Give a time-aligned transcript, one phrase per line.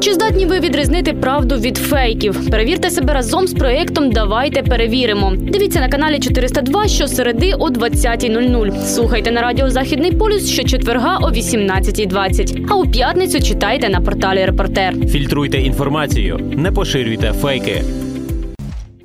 [0.00, 2.50] Чи здатні ви відрізнити правду від фейків?
[2.50, 5.32] Перевірте себе разом з проєктом Давайте перевіримо.
[5.36, 8.82] Дивіться на каналі 402 щосереди о 20.00.
[8.82, 12.66] Слухайте на радіо Західний полюс щочетверга о 18.20.
[12.68, 14.94] А у п'ятницю читайте на порталі Репортер.
[15.06, 17.82] Фільтруйте інформацію, не поширюйте фейки.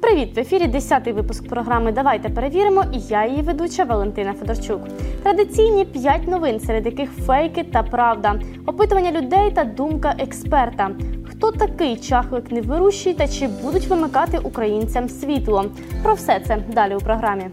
[0.04, 0.36] Привіт!
[0.36, 2.84] В ефірі 10-й випуск програми Давайте перевіримо.
[2.94, 4.82] І я її ведуча Валентина Федорчук.
[5.24, 10.92] Традиційні 5 новин, серед яких фейки та правда, опитування людей та думка експерта.
[11.30, 15.66] Хто такий чахлик невирущий та чи будуть вимикати українцям світло?
[16.04, 17.46] Про все це далі у програмі.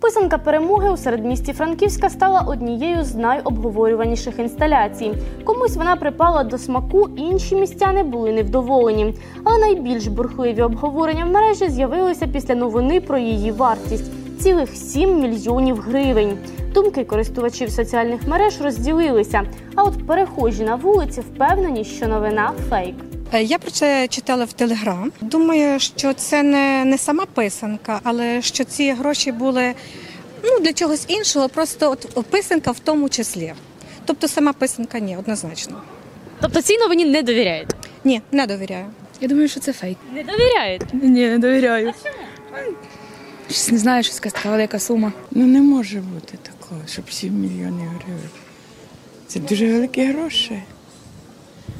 [0.00, 5.12] Писанка перемоги у середмісті Франківська стала однією з найобговорюваніших інсталяцій.
[5.44, 9.14] Комусь вона припала до смаку, інші містяни були невдоволені.
[9.44, 15.76] Але найбільш бурхливі обговорення в мережі з'явилися після новини про її вартість цілих 7 мільйонів
[15.80, 16.38] гривень.
[16.74, 19.42] Думки користувачів соціальних мереж розділилися.
[19.74, 23.07] А от перехожі на вулиці впевнені, що новина фейк.
[23.32, 25.12] Е, Я про це читала в Телеграм.
[25.20, 29.74] Думаю, що це не, не сама писанка, але що ці гроші були
[30.44, 33.54] ну, для чогось іншого, просто от писанка в тому числі.
[34.04, 35.82] Тобто сама писанка ні, однозначно.
[36.40, 37.74] Тобто цій новині не довіряєте?
[38.04, 38.86] Ні, не довіряю.
[39.20, 39.98] Я думаю, що це фейк.
[40.14, 40.86] Не довіряєте?
[40.92, 41.92] Ні, не довіряю.
[43.50, 45.12] Щось не знаю, щось така велика сума.
[45.30, 48.30] Ну не може бути такого, щоб 7 мільйонів гривень.
[49.26, 50.62] Це дуже великі гроші.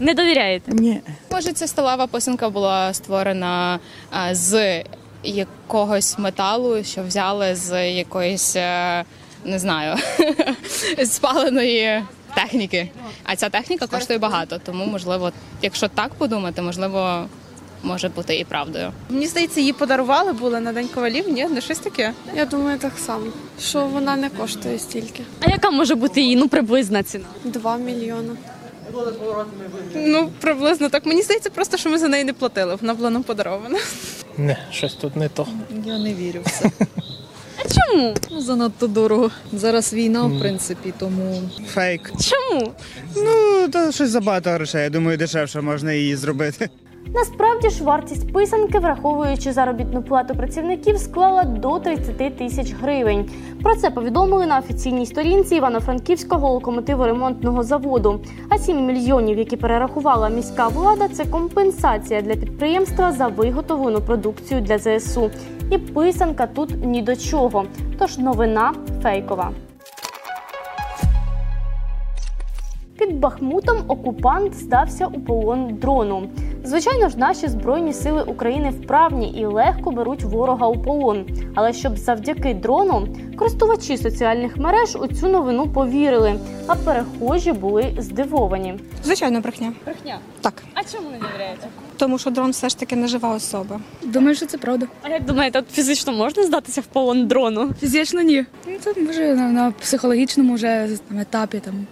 [0.00, 0.72] Не довіряєте?
[0.72, 1.00] Ні.
[1.30, 3.78] Може, ця сталева писанка була створена
[4.10, 4.84] а, з
[5.24, 9.04] якогось металу, що взяли з якоїсь, е,
[9.44, 9.96] не знаю,
[11.06, 12.02] спаленої
[12.34, 12.90] техніки.
[13.24, 17.26] А ця техніка коштує багато, тому можливо, якщо так подумати, можливо,
[17.82, 18.92] може бути і правдою.
[19.08, 21.46] Мені здається, її подарували були на День ковалів, ні?
[21.46, 22.12] Не щось таке.
[22.36, 23.26] Я думаю, так само,
[23.60, 25.22] що вона не коштує стільки.
[25.40, 27.24] А яка може бути її ну приблизна ціна?
[27.44, 28.30] Два мільйони.
[29.94, 31.06] Ну, приблизно так.
[31.06, 32.76] Мені здається, просто що ми за неї не платили.
[32.80, 33.78] Вона була нам подарована.
[34.36, 35.46] Не, щось тут не то.
[35.84, 36.70] Я не вірю в це.
[37.74, 38.14] Чому?
[38.30, 39.30] Ну, занадто дорого.
[39.52, 41.42] Зараз війна, в принципі, тому
[41.74, 42.12] Фейк.
[42.20, 42.72] Чому?
[43.16, 44.82] Ну, то щось забагато грошей.
[44.82, 46.70] Я думаю, дешевше можна її зробити.
[47.14, 53.30] Насправді ж вартість писанки, враховуючи заробітну плату працівників, склала до 30 тисяч гривень.
[53.62, 58.20] Про це повідомили на офіційній сторінці Івано-Франківського локомотиворемонтного заводу.
[58.48, 64.78] А 7 мільйонів, які перерахувала міська влада, це компенсація для підприємства за виготовлену продукцію для
[64.78, 65.30] ЗСУ.
[65.70, 67.64] І писанка тут ні до чого.
[67.98, 69.50] Тож новина фейкова.
[72.98, 76.28] Під Бахмутом окупант здався у полон дрону.
[76.64, 81.26] Звичайно ж, наші збройні сили України вправні і легко беруть ворога у полон.
[81.54, 86.34] Але щоб завдяки дрону користувачі соціальних мереж у цю новину повірили,
[86.66, 88.74] а перехожі були здивовані.
[89.04, 89.72] Звичайно, брехня.
[89.84, 90.18] Брехня.
[90.40, 90.62] Так.
[90.74, 91.66] А чому не довіряєте?
[91.96, 93.80] Тому що дрон все ж таки не жива особа.
[94.02, 94.86] Думаю, що це правда.
[95.02, 97.70] А як думаєте, от фізично можна здатися в полон дрону?
[97.80, 98.44] Фізично ні.
[98.66, 101.86] Ну, це може на, на психологічному вже там, етапі там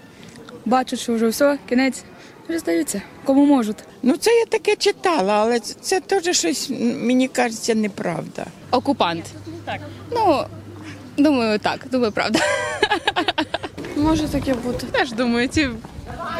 [0.66, 2.04] бачать, що вже все, кінець.
[2.48, 3.76] Вже здаються, кому можуть.
[4.02, 8.46] Ну це я таке читала, але це, теж щось, мені кажеться, неправда.
[8.70, 9.24] Окупант.
[9.64, 9.80] Так.
[10.12, 10.44] Ну,
[11.16, 12.38] думаю, так, думаю, правда.
[13.96, 14.86] Може таке бути.
[14.86, 15.68] Теж думаю, ці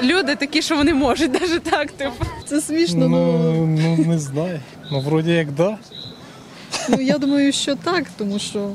[0.03, 1.91] люди такі, що вони можуть навіть так.
[1.91, 2.25] Типу.
[2.47, 3.09] це смішно.
[3.09, 4.61] Ну, ну не знаю.
[4.91, 5.79] Ну, вроді як да.
[6.89, 8.73] ну я думаю, що так, тому що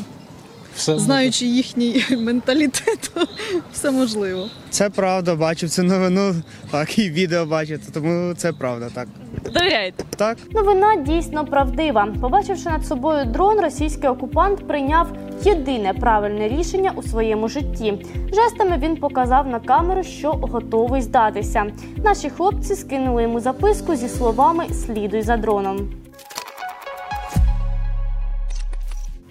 [0.76, 3.28] Все знаючи їхній менталітет, то
[3.74, 4.48] все можливо.
[4.70, 6.36] Це правда, бачив цю новину,
[6.72, 9.08] так і відео бачив, тому це правда, так.
[9.54, 10.04] Довіряєте?
[10.16, 10.38] Так.
[10.52, 12.08] Новина дійсно правдива.
[12.22, 15.08] Побачивши над собою дрон, російський окупант прийняв
[15.44, 17.94] єдине правильне рішення у своєму житті.
[18.34, 21.66] Жестами він показав на камеру, що готовий здатися.
[21.98, 26.01] Наші хлопці скинули йому записку зі словами Слідуй за дроном.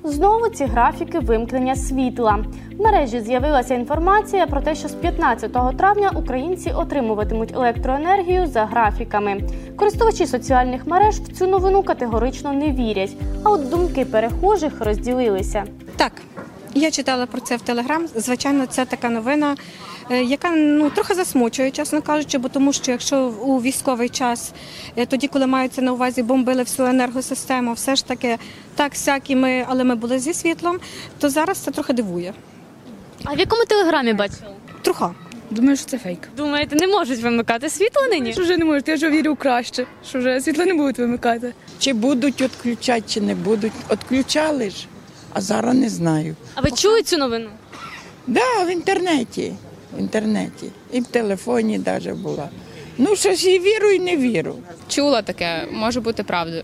[0.05, 2.45] Знову ці графіки вимкнення світла.
[2.79, 9.41] В мережі з'явилася інформація про те, що з 15 травня українці отримуватимуть електроенергію за графіками.
[9.77, 13.17] Користувачі соціальних мереж в цю новину категорично не вірять.
[13.45, 15.65] А от думки перехожих розділилися.
[15.97, 16.13] Так,
[16.75, 18.07] я читала про це в Телеграм.
[18.15, 19.57] Звичайно, це така новина,
[20.17, 24.53] яка ну трохи засмучує, чесно кажучи, бо тому що якщо у військовий час,
[24.97, 28.39] е, тоді, коли мається на увазі бомбили всю енергосистему, все ж таки
[28.75, 30.79] так сяк і ми, але ми були зі світлом,
[31.19, 32.35] то зараз це трохи дивує.
[33.25, 34.51] А в якому телеграмі бачили?
[34.83, 35.15] Труха.
[35.51, 36.19] Думаю, що це фейк.
[36.37, 38.33] Думаєте, не можуть вимикати світло нині?
[38.33, 41.55] Що вже не можуть, я вже вірю краще, що вже світло не будуть вимикати.
[41.79, 43.73] Чи будуть відключати, чи не будуть.
[43.89, 44.87] Отключали ж,
[45.33, 46.37] а зараз не знаю.
[46.55, 47.51] А ви чули цю новину?
[48.27, 49.53] Да, в інтернеті.
[49.97, 50.67] В інтернеті.
[50.93, 52.49] І в телефоні навіть була.
[52.99, 54.55] Ну, щось і віру, і не віру.
[54.89, 56.63] Чула таке, може бути правдою.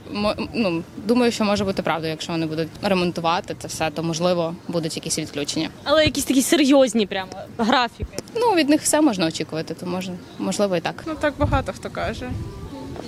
[0.55, 4.97] Ну, думаю, що може бути правдою, якщо вони будуть ремонтувати це все, то можливо будуть
[4.97, 5.69] якісь відключення.
[5.85, 8.17] Але якісь такі серйозні прямо графіки.
[8.35, 11.05] Ну, від них все можна очікувати, то може, можливо і так.
[11.07, 12.31] Ну так багато хто каже.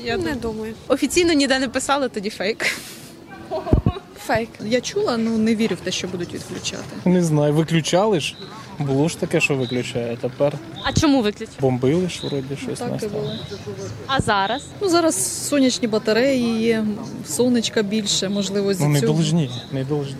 [0.05, 0.75] Я Не дум- думаю.
[0.89, 2.67] Офіційно ніде не писали, тоді фейк.
[4.27, 4.49] Фейк.
[4.65, 6.83] Я чула, ну не вірю в те, що будуть відключати.
[7.05, 8.37] Не знаю, виключали ж.
[8.79, 10.17] Було ж таке, що виключає.
[10.21, 10.53] Тепер
[10.83, 11.57] А чому виключили?
[11.61, 13.13] бомбили ж вроді щось Так і настало.
[13.13, 13.33] було.
[14.07, 14.63] А зараз?
[14.81, 16.85] Ну зараз сонячні батареї є,
[17.27, 19.13] сонечка більше, можливо, Ну не цього.
[19.13, 20.15] должні, не должні.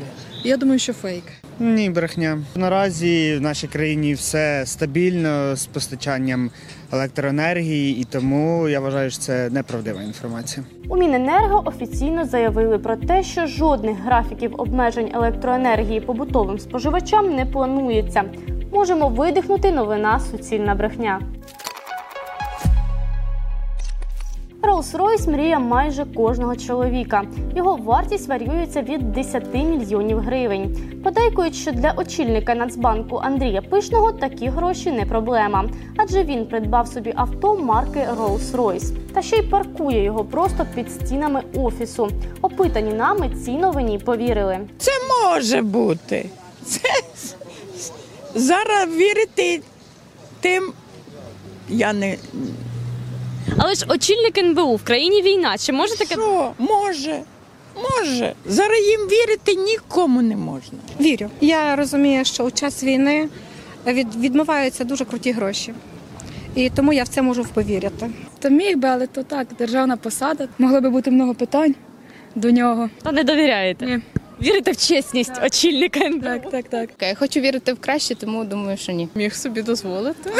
[0.45, 1.25] Я думаю, що фейк.
[1.61, 2.39] Ні, брехня.
[2.55, 6.51] Наразі в нашій країні все стабільно з постачанням
[6.93, 10.67] електроенергії, і тому я вважаю, що це неправдива інформація.
[10.89, 18.25] У Міненерго офіційно заявили про те, що жодних графіків обмежень електроенергії побутовим споживачам не планується.
[18.73, 21.21] Можемо видихнути новина суцільна брехня.
[24.69, 27.23] Rolls-Royce– мрія майже кожного чоловіка.
[27.57, 30.77] Його вартість варіюється від 10 мільйонів гривень.
[31.05, 35.65] Подейкують, що для очільника Нацбанку Андрія Пишного такі гроші не проблема,
[35.97, 38.93] адже він придбав собі авто марки Rolls-Royce.
[39.15, 42.09] Та ще й паркує його просто під стінами офісу.
[42.43, 44.59] Опитані нами цій новині повірили.
[44.79, 44.91] Це
[45.25, 46.31] може бути.
[46.65, 46.81] Це
[48.35, 49.63] зараз вірити
[50.41, 50.73] тим.
[51.69, 52.17] Я не
[53.57, 55.59] Але ж очільник НБУ в країні війна.
[55.59, 57.21] Чи може таке що може,
[57.77, 58.33] може.
[58.47, 60.79] Зараз їм вірити нікому не можна.
[61.01, 61.31] Вірю.
[61.41, 63.29] Я розумію, що у час війни
[63.87, 65.75] від, відмиваються дуже круті гроші.
[66.55, 68.11] І тому я в це можу повірити.
[68.39, 70.49] Та міг би, але то так, державна посада.
[70.59, 71.75] Могло би бути много питань
[72.35, 72.91] до нього.
[73.03, 73.87] Та не довіряєте?
[73.87, 74.01] Ні.
[74.43, 76.25] Вірите в чесність очільника НБУ?
[76.25, 76.91] Так, так, так.
[77.01, 79.09] Я хочу вірити в краще, тому думаю, що ні.
[79.15, 80.31] Міг собі дозволити.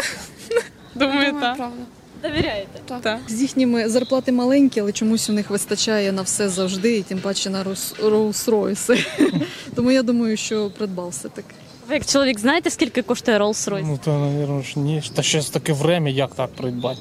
[0.95, 1.57] Думаю, так.
[1.57, 1.77] Правда.
[2.23, 2.81] Довіряєте?
[3.01, 3.19] Так.
[3.29, 7.51] З їхніми зарплати маленькі, але чомусь у них вистачає на все завжди, і тим паче
[7.51, 7.65] на
[8.03, 9.07] Rolls-Royce.
[9.75, 11.55] Тому я думаю, що придбав все таки.
[11.89, 13.85] Ви як чоловік знаєте, скільки коштує Rolls-Royce?
[13.87, 15.03] Ну то, мабуть, ж ні.
[15.15, 17.01] Та ще таке время, як так придбати.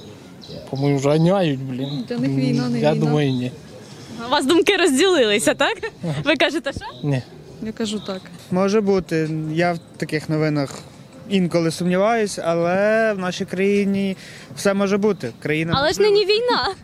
[0.70, 2.06] По-моєму, вже ганяють, блін.
[2.10, 3.06] Для них війна, не Я війна.
[3.06, 3.52] думаю, ні.
[4.28, 5.78] У вас думки розділилися, так?
[6.26, 7.08] Ви кажете, що?
[7.08, 7.22] Ні.
[7.62, 8.22] Я кажу так.
[8.52, 10.76] Може бути, я в таких новинах
[11.30, 14.18] інколи сумніваюсь, але в нашій країні
[14.56, 15.32] все може бути.
[15.42, 16.76] Країна Але ж нині війна.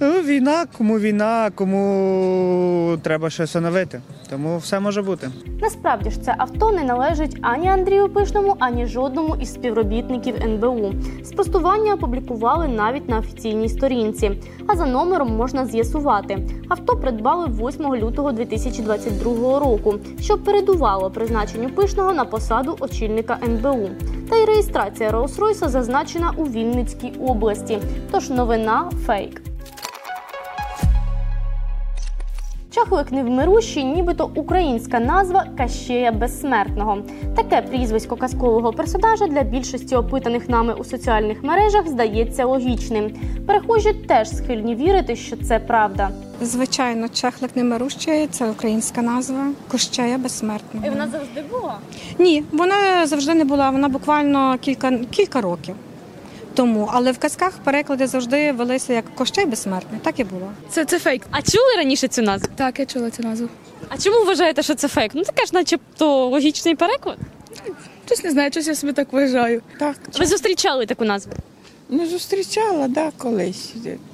[0.00, 4.00] Ну, війна, кому війна, кому треба щось оновити.
[4.34, 5.30] Тому все може бути.
[5.60, 10.92] Насправді ж це авто не належить ані Андрію Пишному, ані жодному із співробітників НБУ.
[11.24, 14.30] Спростування опублікували навіть на офіційній сторінці.
[14.66, 16.48] А за номером можна з'ясувати.
[16.68, 23.88] Авто придбали 8 лютого 2022 року, що передувало призначенню Пишного на посаду очільника НБУ.
[24.30, 27.78] Та й реєстрація Rolls-Royce зазначена у Вінницькій області.
[28.10, 29.43] Тож новина фейк.
[32.84, 36.98] Чахлик невмирущий, нібито українська назва Кащея Безсмертного.
[37.36, 43.10] Таке прізвисько казкового персонажа для більшості опитаних нами у соціальних мережах здається логічним.
[43.46, 46.10] Перехожі теж схильні вірити, що це правда.
[46.40, 50.86] Звичайно, чахлик немирущий– це українська назва Кощея безсмертного.
[51.06, 51.78] завжди була.
[52.18, 53.70] Ні, вона завжди не була.
[53.70, 55.74] Вона буквально кілька, кілька років
[56.54, 56.90] тому.
[56.92, 60.00] Але в казках переклади завжди велися як Кощей безсмертний.
[60.04, 60.52] Так і було.
[60.70, 61.22] Це, це фейк.
[61.30, 62.48] А чули раніше цю назву?
[62.56, 63.48] Так, я чула цю назву.
[63.88, 65.10] А чому вважаєте, що це фейк?
[65.14, 67.18] Ну таке ж, начебто, логічний переклад.
[68.06, 69.62] Щось не знаю, щось я собі так вважаю.
[69.78, 71.32] Так, Ви зустрічали таку назву?
[71.88, 73.72] ну зустрічала, да, колись,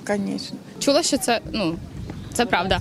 [0.09, 0.59] звісно.
[0.78, 1.76] Чула, що це, ну,
[2.35, 2.80] це правда.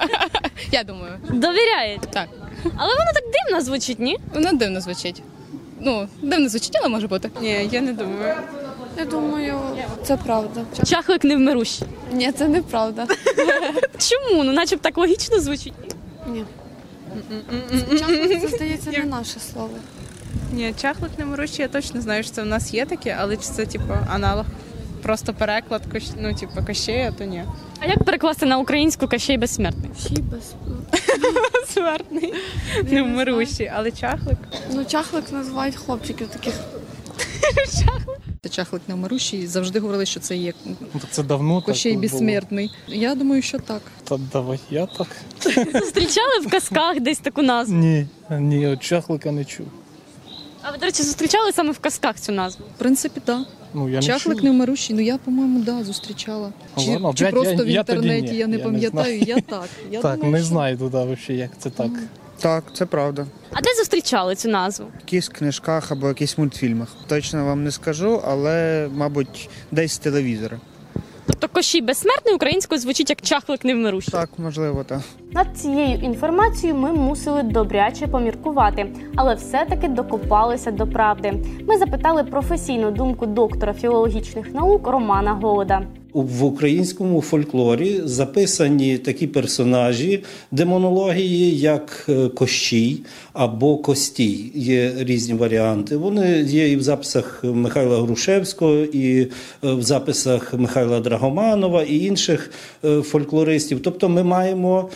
[0.72, 2.06] Я думаю, Довіряєте?
[2.12, 2.28] так.
[2.76, 4.18] Але воно так дивно звучить, ні?
[4.34, 5.22] Воно дивно звучить.
[5.80, 7.30] Ну, дивно звучить, але може бути.
[7.40, 8.34] Ні, я не думаю.
[8.98, 9.60] Я думаю,
[10.02, 10.64] це правда.
[10.84, 11.86] Чахлик невмирущий.
[12.12, 13.06] Ні, це неправда.
[13.98, 14.44] Чому?
[14.44, 15.72] Ну, начеб так логічно звучить.
[16.26, 16.44] Ні.
[17.98, 19.70] Чахлик, це здається не наше слово.
[20.52, 23.42] Ні, чахлик не немирущий, я точно знаю, що це в нас є таке, але чи
[23.42, 24.44] це типу аналог,
[25.02, 25.82] просто переклад
[26.20, 27.44] ну, типу, кощея, то ні.
[27.80, 29.90] А як перекласти на українську Кащей безсмертний?
[29.98, 30.54] Всі без...
[31.68, 32.34] Смертний,
[32.82, 34.38] невмирущий, але чахлик.
[34.72, 36.54] Ну, чахлик називають хлопчиків таких.
[37.68, 37.84] Це
[38.48, 42.12] чахлик невмирущий, завжди говорили, що це є Ну, це давно Кощей так було.
[42.12, 42.70] безсмертний.
[42.88, 43.82] Я думаю, що так.
[44.04, 45.08] Та давай я так.
[45.82, 47.74] Зустрічали в казках десь таку назву?
[47.76, 49.66] Ні, ні, от чахлика не чув.
[50.62, 52.64] А ви, до речі, зустрічали саме в казках цю назву?
[52.76, 53.40] В принципі, так.
[53.74, 54.44] Ну, я не Чахлик чув.
[54.44, 56.52] невмирущий, ну я, по-моєму, да, зустрічала.
[56.76, 58.58] Ну, Чи, ладно, чи я- просто я- в я тоді інтернеті, ні, я не я
[58.58, 59.68] не пам'ятаю, я так.
[59.90, 61.90] Я так, думаю, не що- знаю туди взагалі, як це так.
[62.40, 63.26] Так, це правда.
[63.52, 64.86] А де зустрічали цю назву?
[64.86, 66.88] В якихось книжках або якихось мультфільмах.
[67.06, 70.60] Точно вам не скажу, але, мабуть, десь з телевізора.
[71.26, 74.12] Тобто Кощій безсмертний українською звучить як чахлик невмирущий.
[74.12, 75.00] Так, можливо, так.
[75.36, 81.32] Над цією інформацією ми мусили добряче поміркувати, але все-таки докопалися до правди.
[81.68, 85.82] Ми запитали професійну думку доктора філологічних наук Романа Голода.
[86.16, 93.00] В українському фольклорі записані такі персонажі демонології, як е, Кощій
[93.32, 94.52] або Костій.
[94.54, 95.96] Є різні варіанти.
[95.96, 99.28] Вони є і в записах Михайла Грушевського, і е,
[99.62, 102.50] в записах Михайла Драгоманова і інших
[102.84, 103.80] е, фольклористів.
[103.82, 104.88] Тобто ми маємо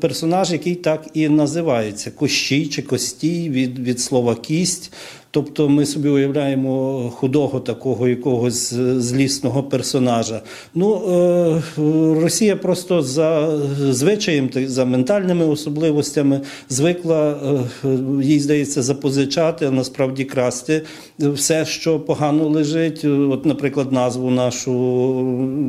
[0.00, 4.92] персонаж, який так і називається Кощій чи Костій від, від слова кість.
[5.34, 10.42] Тобто ми собі уявляємо худого такого якогось злісного персонажа.
[10.74, 11.62] Ну, е,
[12.20, 13.58] Росія просто за
[13.90, 17.36] звичаєм, за ментальними особливостями звикла,
[17.84, 17.88] е,
[18.22, 20.82] їй здається, запозичати, а насправді красти
[21.18, 23.04] все, що погано лежить.
[23.04, 24.72] От, наприклад, назву нашу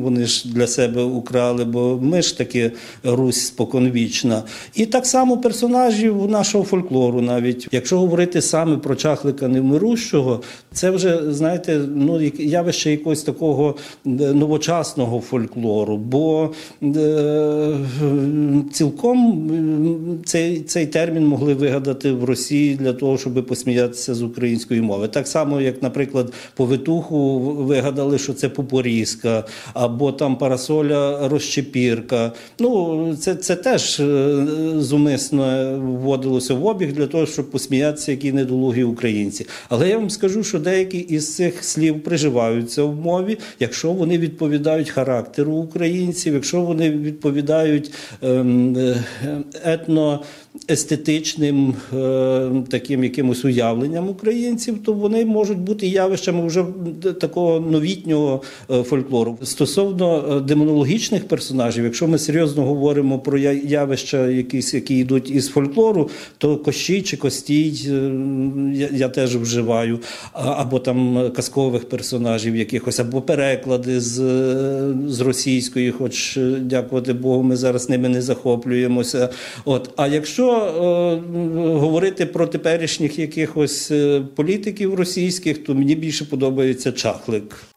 [0.02, 2.72] вони ж для себе украли, бо ми ж таки
[3.04, 4.42] Русь споконвічна.
[4.74, 10.42] І так само персонажів нашого фольклору, навіть якщо говорити саме про чахлика невмирущого,
[10.72, 15.96] це вже знаєте, ну явище якогось такого е, новочасного фольклору.
[15.96, 16.50] Бо
[16.82, 17.76] е,
[18.72, 19.50] цілком
[20.24, 25.08] цей, цей термін могли вигадати в Росії для того, щоб посміятися з української мови.
[25.08, 29.44] Так само, як, наприклад, повитуху вигадали, що це попорізка,
[29.74, 32.32] або там парасоля розчепірка.
[32.58, 34.46] Ну, це, це теж е,
[34.78, 35.44] зумисно
[35.80, 39.43] вводилося в обіг для того, щоб посміятися, які недолугі українці.
[39.68, 44.90] Але я вам скажу, що деякі із цих слів приживаються в мові, якщо вони відповідають
[44.90, 49.04] характеру українців, якщо вони відповідають ем, е,
[49.64, 50.20] етно.
[50.70, 56.64] Естетичним е, таким якимось уявленням українців, то вони можуть бути явищами вже
[57.20, 59.38] такого новітнього е, фольклору.
[59.42, 66.10] Стосовно е, демонологічних персонажів, якщо ми серйозно говоримо про явища, якісь, які йдуть із фольклору,
[66.38, 68.12] то Кощій чи Костій е,
[68.74, 69.98] я, я теж вживаю,
[70.32, 74.14] або там казкових персонажів якихось, або переклади з,
[75.06, 79.28] з російської, хоч е, дякувати Богу, ми зараз ними не захоплюємося.
[79.64, 86.92] От, а якщо е, говорити про теперішніх якихось е, політиків російських, то мені більше подобається
[86.92, 87.73] чахлик.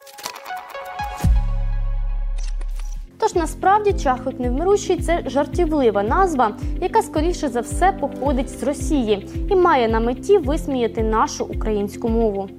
[3.20, 9.56] Тож насправді чахлик невмирущий це жартівлива назва, яка скоріше за все походить з Росії і
[9.56, 12.50] має на меті висміяти нашу українську мову.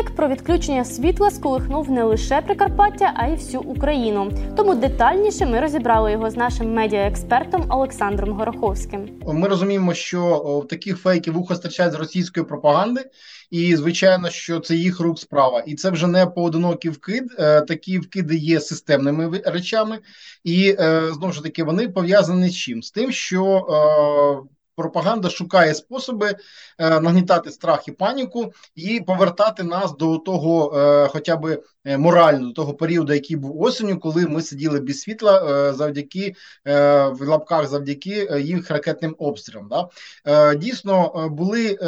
[0.00, 4.32] Фейк про відключення світла сколихнув не лише Прикарпаття, а й всю Україну.
[4.56, 9.08] Тому детальніше ми розібрали його з нашим медіаекспертом Олександром Гороховським.
[9.26, 13.04] Ми розуміємо, що о, таких фейків вуха стачать з російської пропаганди,
[13.50, 15.60] і звичайно, що це їх рук справа.
[15.66, 17.24] І це вже не поодинокий вкид.
[17.38, 19.98] Е, Такі вкиди є системними речами,
[20.44, 22.82] і е, знову ж таки вони пов'язані з чим?
[22.82, 26.34] З тим, що е, пропаганда шукає способи
[26.78, 32.46] е, нагнітати страх і паніку і повертати нас до того, е, хоча б е, морально,
[32.46, 36.34] до того періоду, який був осінню, коли ми сиділи без світла завдяки
[36.64, 39.68] в лапках завдяки їх ракетним обстрілам.
[39.68, 40.54] Да?
[40.54, 41.78] Дійсно, були,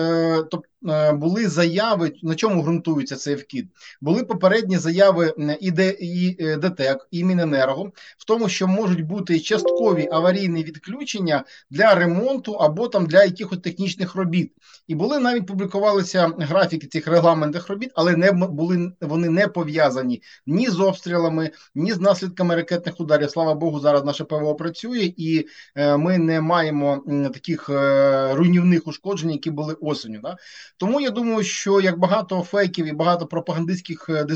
[0.52, 0.71] тоб- е,
[1.12, 3.66] були заяви, на чому ґрунтується цей вкид.
[4.00, 10.64] Були попередні заяви і, е, ДТЕК, і Міненерго в тому, що можуть бути часткові аварійні
[10.64, 14.52] відключення для ремонту або там для якихось технічних робіт.
[14.86, 20.68] І були навіть публікувалися графіки цих регламентних робіт, але не були вони не пов'язані ні
[20.68, 23.30] з обстрілами, ні з наслідками ракетних ударів.
[23.30, 25.46] Слава Богу, зараз наше ПВО працює, і
[25.76, 30.20] е, ми не маємо таких е, руйнівних ушкоджень, які були осеню.
[30.22, 30.36] Да?
[30.76, 34.26] Тому я думаю, що як багато фейків і багато пропагандистських е,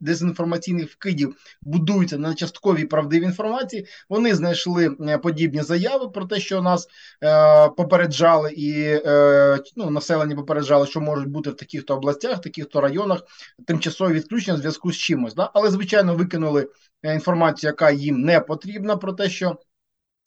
[0.00, 6.62] дезінформаційних вкидів будуються на частковій правдивій інформації, вони знайшли е, подібні заяви про те, що
[6.62, 6.88] нас
[7.24, 13.22] е, попереджали, і е, ну, населення попереджали, що можуть бути в таких-то областях, таких-то районах
[13.66, 15.34] тимчасові відключення в зв'язку з чимось.
[15.34, 15.50] Да?
[15.54, 16.68] Але, звичайно, викинули
[17.02, 19.56] е, інформацію, яка їм не потрібна, про те, що.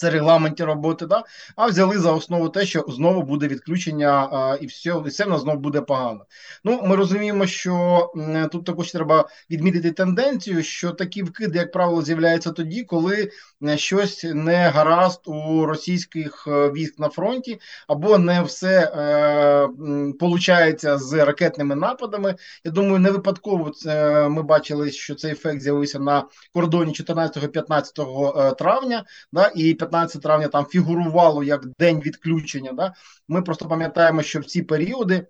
[0.04, 1.24] Це регламенті роботи, да?
[1.56, 5.30] а взяли за основу те, що знову буде відключення, а, і все, і все в
[5.30, 6.26] нас знову буде погано.
[6.64, 8.12] Ну, ми розуміємо, що
[8.52, 13.30] тут також треба відмітити тенденцію, що такі вкиди, як правило, з'являються тоді, коли
[13.76, 19.68] щось не гаразд у російських е, військ на фронті, або не все е,
[20.14, 22.36] получається з ракетними нападами.
[22.64, 28.56] Я думаю, не випадково це ми бачили, що цей ефект з'явився на кордоні 14-15 е,
[28.56, 32.72] травня, да, і 15 травня там фігурувало як день відключення.
[32.74, 32.94] Да?
[33.28, 35.28] Ми просто пам'ятаємо, що в ці періоди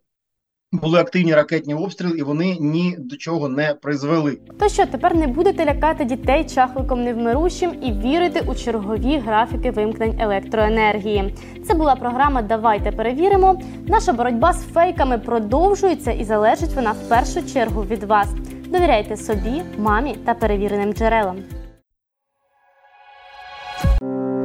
[0.74, 4.38] були активні ракетні обстріли, і вони ні до чого не призвели.
[4.60, 10.20] То що тепер не будете лякати дітей чахликом невмирущим і вірити у чергові графіки вимкнень
[10.20, 11.34] електроенергії.
[11.68, 13.62] Це була програма Давайте перевіримо.
[13.88, 18.28] Наша боротьба з фейками продовжується і залежить вона в першу чергу від вас.
[18.70, 21.38] Довіряйте собі, мамі та перевіреним джерелам.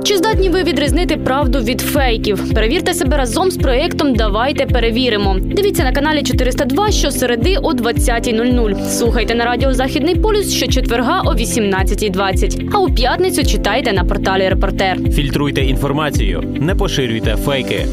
[0.08, 2.54] Чи здатні ви відрізнити правду від фейків?
[2.54, 5.36] Перевірте себе разом з проєктом Давайте перевіримо.
[5.40, 8.88] Дивіться на каналі 402 щосереди о 20.00.
[8.88, 12.70] Слухайте на радіо Західний полюс щочетверга о 18.20.
[12.72, 14.98] А у п'ятницю читайте на порталі Репортер.
[15.12, 17.86] Фільтруйте інформацію, не поширюйте фейки.